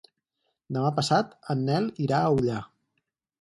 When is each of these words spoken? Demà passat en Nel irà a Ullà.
Demà 0.77 0.91
passat 0.99 1.35
en 1.55 1.61
Nel 1.67 1.91
irà 2.07 2.23
a 2.23 2.33
Ullà. 2.39 2.59